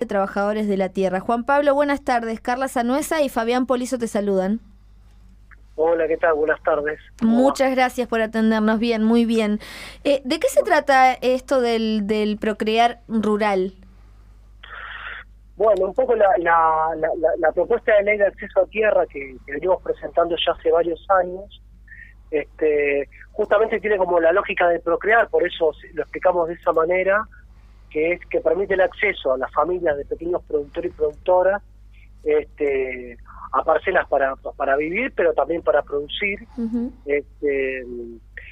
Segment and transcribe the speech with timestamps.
[0.00, 1.20] de Trabajadores de la Tierra.
[1.20, 2.40] Juan Pablo, buenas tardes.
[2.40, 4.58] Carla Sanuesa y Fabián Polizo te saludan.
[5.76, 6.34] Hola, ¿qué tal?
[6.34, 6.98] Buenas tardes.
[7.20, 8.78] Muchas gracias por atendernos.
[8.78, 9.60] Bien, muy bien.
[10.04, 13.74] Eh, ¿De qué se trata esto del, del procrear rural?
[15.56, 16.96] Bueno, un poco la, la,
[17.38, 21.62] la, propuesta de ley de acceso a tierra que, venimos presentando ya hace varios años,
[22.30, 27.26] este, justamente tiene como la lógica de procrear, por eso lo explicamos de esa manera,
[27.90, 31.62] que es que permite el acceso a las familias de pequeños productores y productoras
[32.22, 33.16] este,
[33.52, 36.46] a parcelas para, para vivir, pero también para producir.
[37.04, 37.80] este,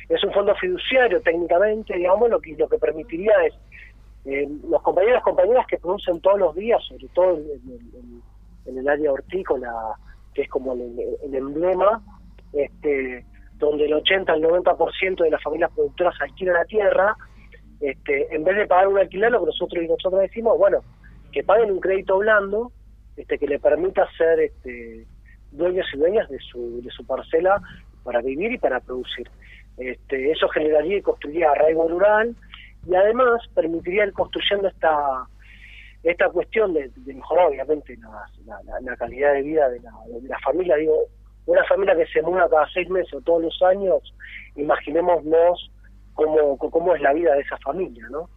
[0.09, 3.55] es un fondo fiduciario técnicamente, digamos, lo que, lo que permitiría es
[4.25, 9.13] eh, los compañeros y compañeras que producen todos los días, sobre todo en, el área
[9.13, 9.73] hortícola,
[10.35, 12.03] que es como el, el emblema,
[12.53, 13.25] este,
[13.55, 17.17] donde el 80 al 90% de las familias productoras alquilan la tierra,
[17.81, 20.81] este, en vez de pagar un alquiler, lo que nosotros y nosotros decimos, bueno,
[21.33, 22.73] que paguen un crédito blando
[23.17, 25.07] este, que le permita ser este,
[25.53, 27.61] dueños y dueñas de su, de su parcela
[28.05, 29.29] para vivir y para producir.
[29.77, 32.35] Este, eso generaría y construiría arraigo rural
[32.87, 35.27] y además permitiría ir construyendo esta
[36.05, 40.77] esta cuestión de, mejorar obviamente la, calidad de vida de la, de la familia.
[40.77, 40.95] Digo,
[41.47, 44.15] una familia que se muda cada seis meses o todos los años,
[44.55, 45.71] imaginémonos
[46.19, 48.29] cómo, cómo es la vida de esa familia, ¿no?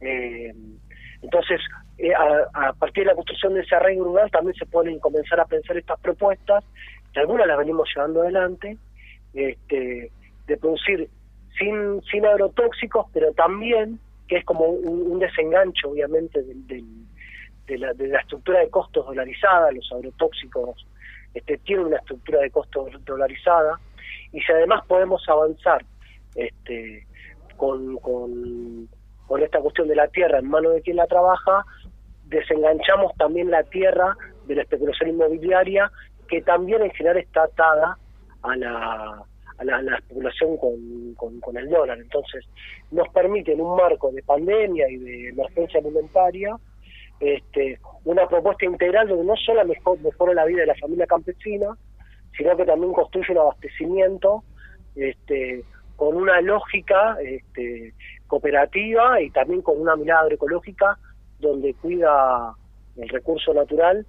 [0.00, 0.54] Eh,
[1.22, 1.60] entonces,
[1.98, 5.44] eh, a, partir de la construcción de ese arraigo rural también se pueden comenzar a
[5.44, 6.62] pensar estas propuestas,
[7.12, 8.76] que algunas las venimos llevando adelante,
[9.34, 10.12] este,
[10.46, 11.08] de producir
[11.58, 18.20] sin, sin agrotóxicos, pero también, que es como un, desengancho, obviamente, de, la, de la
[18.20, 20.86] estructura de costos dolarizada, los agrotóxicos
[21.34, 23.80] este, tienen una estructura de costos dolarizada,
[24.32, 25.84] y si además podemos avanzar
[26.36, 27.06] este,
[27.56, 28.88] con, con,
[29.42, 31.64] esta cuestión de la tierra en manos de quien la trabaja,
[32.24, 35.90] desenganchamos también la tierra de la especulación inmobiliaria,
[36.28, 37.98] que también en general está atada
[38.42, 39.24] a la,
[39.58, 41.98] a la, especulación con, el dólar.
[41.98, 42.44] Entonces,
[42.90, 46.56] nos permite en un marco de pandemia y de emergencia alimentaria,
[47.20, 51.76] este, una propuesta integral donde no solo mejor, mejora la vida de la familia campesina,
[52.36, 54.44] sino que también construye un abastecimiento
[54.94, 55.64] este,
[55.96, 57.94] con una lógica este,
[58.26, 60.98] cooperativa y también con una mirada agroecológica
[61.38, 62.54] donde cuida
[62.96, 64.06] el recurso natural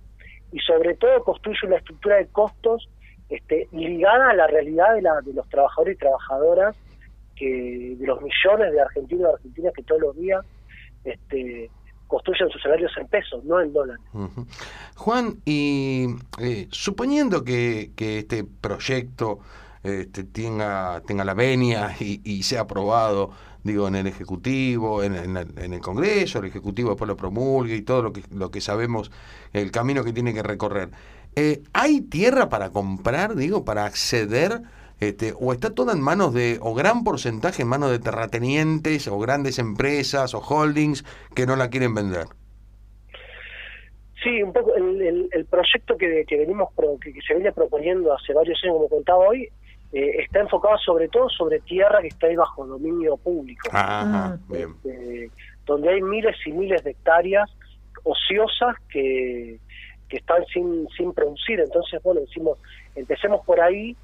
[0.51, 2.89] y sobre todo construye una estructura de costos
[3.29, 6.75] este, ligada a la realidad de, la, de los trabajadores y trabajadoras
[7.35, 10.45] que de los millones de argentinos y argentinas que todos los días
[11.03, 11.69] este,
[12.07, 14.01] construyen sus salarios en pesos, no en dólares.
[14.95, 16.07] Juan, y
[16.41, 19.39] eh, suponiendo que, que este proyecto
[19.87, 23.31] este, tenga, tenga la venia y, sea aprobado,
[23.63, 28.13] digo, en el Ejecutivo, en, el Congreso, el Ejecutivo después lo promulgue y todo lo
[28.13, 29.11] que, lo que sabemos,
[29.53, 30.89] el camino que tiene que recorrer.
[31.35, 34.61] Eh, ¿Hay tierra para comprar, digo, para acceder?
[34.99, 39.19] Este, o está todo en manos de, o gran porcentaje en manos de terratenientes, o
[39.19, 41.05] grandes empresas, o holdings
[41.35, 42.25] que no la quieren vender.
[44.23, 46.69] Sí, un poco el, proyecto que, venimos
[47.01, 49.47] que, se viene proponiendo hace varios años, como contaba hoy,
[49.93, 53.69] eh, está enfocado sobre todo sobre tierra que está ahí bajo dominio público,
[54.51, 55.31] este,
[55.65, 57.49] donde hay miles y miles de hectáreas
[58.03, 59.59] ociosas que,
[60.09, 61.61] que están sin, sin producir.
[61.61, 62.59] Entonces, bueno, decimos,
[62.95, 63.95] empecemos por ahí,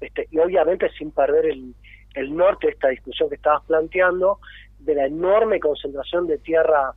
[0.00, 1.74] este, y obviamente sin perder el,
[2.14, 4.38] el norte de esta discusión que estabas planteando,
[4.78, 6.94] de la enorme concentración de tierra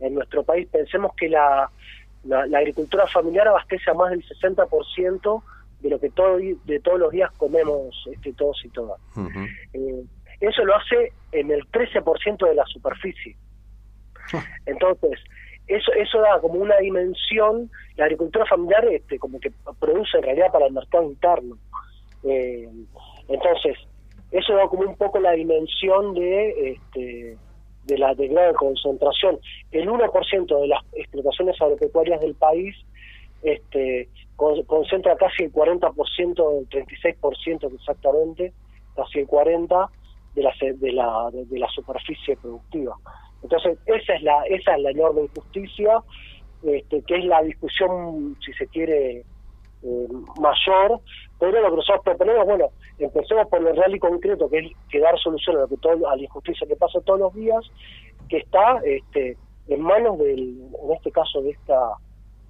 [0.00, 0.68] en nuestro país.
[0.68, 1.70] Pensemos que la,
[2.24, 5.42] la, la agricultura familiar abastece a más del 60%
[5.80, 9.00] de lo que todo, de todos los días comemos este, todos y todas.
[9.72, 10.04] Eh,
[10.40, 13.36] eso lo hace en el 13% de la superficie.
[14.32, 14.44] Ah.
[14.66, 15.18] Entonces,
[15.66, 20.52] eso eso da como una dimensión, la agricultura familiar este como que produce en realidad
[20.52, 21.58] para el mercado interno.
[22.24, 22.68] Eh,
[23.28, 23.76] entonces,
[24.30, 27.36] eso da como un poco la dimensión de este
[27.84, 29.38] de la de gran concentración.
[29.72, 32.76] El 1% de las explotaciones agropecuarias del país
[33.42, 38.52] este concentra casi el 40%, el 36% exactamente,
[38.94, 39.88] casi el 40%
[40.34, 42.96] de la, de la, de, la superficie productiva.
[43.42, 46.02] Entonces, esa es la, esa es la enorme injusticia,
[46.62, 49.24] este, que es la discusión, si se quiere,
[49.82, 50.08] eh,
[50.40, 51.00] mayor,
[51.38, 52.66] pero lo que nosotros proponemos, bueno,
[52.98, 56.08] empecemos por lo real y concreto, que es que dar solución a, lo que todo,
[56.08, 57.64] a la injusticia que pasa todos los días,
[58.28, 59.36] que está este,
[59.68, 61.92] en manos del, en este caso de esta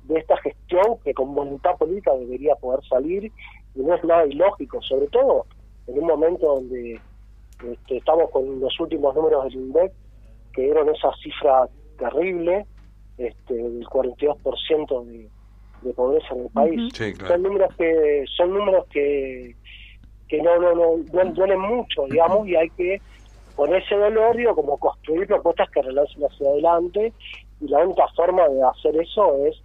[0.09, 3.31] de esta gestión que con voluntad política debería poder salir
[3.75, 5.47] y no es nada ilógico, sobre todo
[5.87, 7.01] en un momento donde
[7.65, 9.93] este, estamos con los últimos números del INDEC
[10.53, 11.69] que dieron esa cifra
[11.99, 12.67] terrible
[13.19, 15.29] este, del 42% de,
[15.83, 16.93] de pobreza en el país.
[16.95, 17.35] Sí, claro.
[17.35, 19.55] Son números que son números que,
[20.29, 20.97] que no, no, no,
[21.33, 23.01] duelen mucho, digamos, y hay que
[23.57, 27.13] ponerse dolor, digo, como construir propuestas que relancen hacia adelante,
[27.61, 29.61] y la única forma de hacer eso es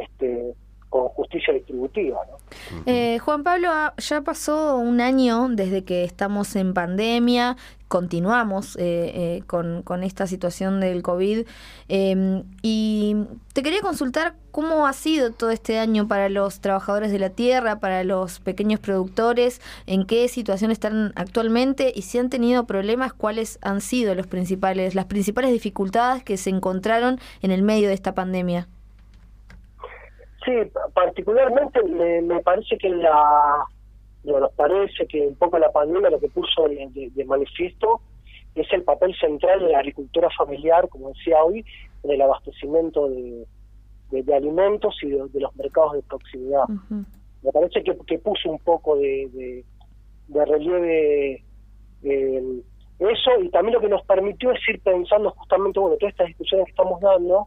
[0.00, 0.54] este
[0.90, 2.18] con justicia distributiva.
[2.28, 2.82] ¿no?
[2.84, 7.56] Eh, Juan Pablo, ah, ya pasó un año desde que estamos en pandemia,
[7.90, 8.80] continuamos eh,
[9.14, 11.44] eh, con, con, esta situación del COVID
[11.88, 13.16] eh, y
[13.52, 17.80] te quería consultar cómo ha sido todo este año para los trabajadores de la tierra,
[17.80, 23.58] para los pequeños productores, en qué situación están actualmente y si han tenido problemas, cuáles
[23.62, 28.14] han sido los principales, las principales dificultades que se encontraron en el medio de esta
[28.14, 28.68] pandemia.
[30.44, 30.52] Sí,
[30.94, 33.64] particularmente me, me parece que la
[34.24, 38.00] no, nos parece que un poco la pandemia lo que puso de, de, de, manifiesto
[38.54, 41.64] es el papel central de la agricultura familiar, como decía hoy,
[42.02, 43.46] en el abastecimiento de,
[44.10, 46.64] de alimentos y de, los mercados de proximidad.
[46.68, 47.04] Uh -huh.
[47.42, 49.64] Me parece que, que, puso un poco de,
[50.28, 51.42] relieve
[52.02, 52.62] eh,
[52.98, 56.66] eso y también lo que nos permitió es ir pensando justamente, bueno, todas estas discusiones
[56.66, 57.46] que estamos dando,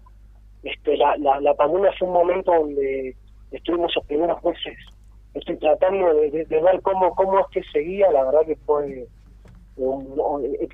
[0.63, 3.15] este, la, la, la pandemia fue un momento donde
[3.51, 4.77] estuvimos los primeros meses
[5.33, 9.07] estoy tratando de, ver cómo cómo es que seguía la verdad que fue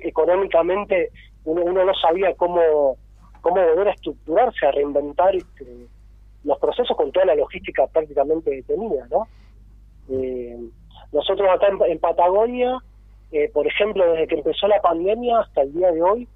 [0.00, 1.10] económicamente
[1.44, 2.96] uno, uno, no sabía cómo
[3.40, 5.86] cómo volver a estructurarse a reinventar este,
[6.44, 9.26] los procesos con toda la logística prácticamente detenida no
[10.10, 10.58] eh,
[11.12, 12.78] nosotros acá en, en Patagonia
[13.32, 16.28] eh, por ejemplo desde que empezó la pandemia hasta el día de hoy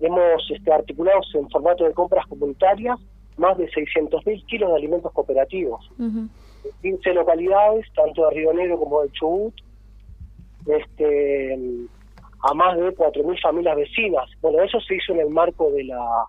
[0.00, 2.98] hemos este, articulado en formato de compras comunitarias
[3.36, 6.28] más de 600.000 kilos de alimentos cooperativos uh -huh
[6.82, 9.54] 15 localidades, tanto de Río Negro como de Chubut,
[10.66, 11.54] este,
[12.42, 14.30] a más de 4.000 familias vecinas.
[14.40, 16.24] Bueno, eso se hizo en el marco de la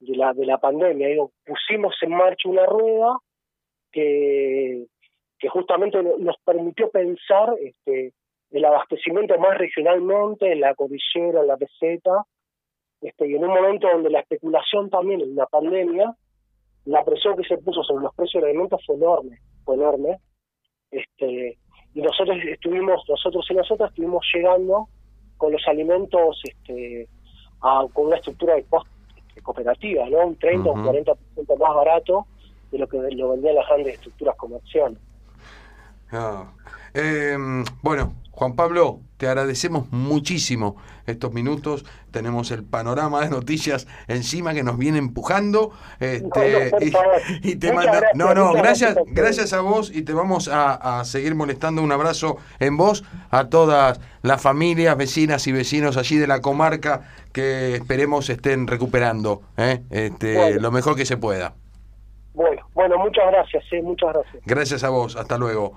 [0.00, 1.08] de la, de la pandemia.
[1.08, 3.16] Digo, pusimos en marcha una rueda
[3.90, 4.86] que,
[5.38, 8.12] que justamente nos permitió pensar este,
[8.50, 12.24] el abastecimiento más regionalmente en la cordillera, en la peseta,
[13.00, 16.14] este, y en un momento donde la especulación también en la pandemia,
[16.84, 20.18] la presión que se puso sobre los precios de alimentos fue enorme fue enorme
[20.90, 21.58] este
[21.94, 24.88] y nosotros estuvimos nosotros y nosotras estuvimos llegando
[25.36, 27.08] con los alimentos este
[27.60, 28.88] a, con una estructura de costo
[29.28, 30.78] este, cooperativa no un 30 o uh -huh.
[30.78, 31.12] un 40
[31.58, 32.26] más barato
[32.70, 34.98] de lo que lo vendían las grandes estructuras comerciales
[36.12, 36.50] ah.
[36.94, 37.36] eh,
[37.82, 40.76] bueno Juan Pablo, te agradecemos muchísimo
[41.06, 41.84] estos minutos.
[42.12, 45.72] Tenemos el panorama de noticias encima que nos viene empujando.
[45.98, 46.78] Este, no,
[47.42, 47.98] y, y, te manda...
[47.98, 51.82] gracias, no, no, gracias, gracias, gracias a vos y te vamos a, a, seguir molestando.
[51.82, 57.08] Un abrazo en vos a todas las familias, vecinas y vecinos allí de la comarca
[57.32, 59.82] que esperemos estén recuperando ¿eh?
[59.90, 60.60] este, bueno.
[60.60, 61.54] lo mejor que se pueda.
[62.34, 64.42] Bueno, bueno, muchas gracias, sí, muchas gracias.
[64.46, 65.74] Gracias a vos, hasta luego.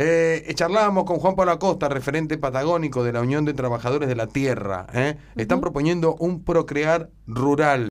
[0.00, 4.28] Eh, charlábamos con Juan Pablo Acosta, referente patagónico de la Unión de Trabajadores de la
[4.28, 4.86] Tierra.
[4.94, 5.16] ¿eh?
[5.34, 5.62] Están uh -huh.
[5.62, 7.86] proponiendo un procrear rural.